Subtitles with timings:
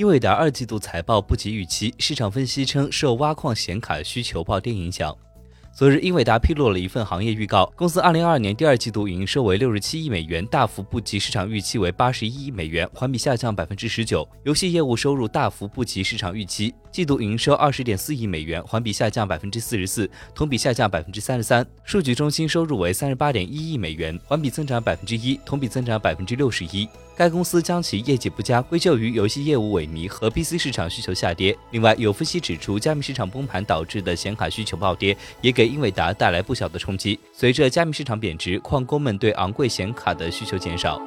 [0.00, 5.14] 英伟达二季度财报不及预期，市场分析称受挖矿显卡需求暴跌影响。
[5.72, 14.28] 昨日，英伟达披露了一份行业预告，公司2022年第二季度营收为67亿美元，大幅不及市场预期为81亿美元，环比下降19%。
[14.44, 21.64] 游戏业务收入大幅不及市场预期，季度营收20.4亿美元，环比下降44%，同比下降33%。
[21.84, 26.88] 数据中心收入为38.1亿美元，环比增长1%，同比增长61%。
[27.16, 31.54] 该公司将其业绩不佳归咎于游戏业务萎靡和 PC 市场需求下跌。
[31.70, 37.20] 另外，有分析指出，加密市场崩盘导致的显卡需求暴跌，也给给英伟达带来不小的冲击。
[37.34, 40.98] 随着加密市场贬值，矿工们对昂贵显卡的需求减少。